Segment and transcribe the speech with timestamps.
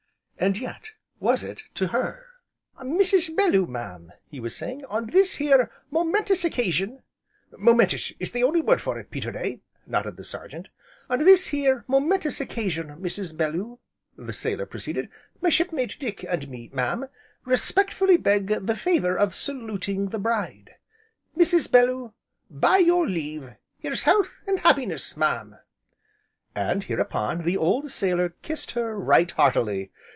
[0.43, 2.25] And yet, was it to her?
[2.79, 3.35] "Mrs.
[3.35, 7.03] Belloo, mam," he was saying, "on this here monumentous occasion"
[7.63, 10.69] "Monumentous is the only word for it, Peterday!" nodded the Sergeant.
[11.11, 13.37] "On this here monumentous occasion, Mrs.
[13.37, 13.77] Belloo,"
[14.17, 15.09] the sailor proceeded,
[15.41, 17.07] "my shipmate, Dick, and me, mam,
[17.45, 20.71] respectfully beg the favour of saluting the bride;
[21.37, 21.71] Mrs.
[21.71, 22.13] Belloo,
[22.49, 25.59] by your leave here's health, and happiness, mam!"
[26.55, 29.91] And, hereupon, the old sailor kissed her, right heartily.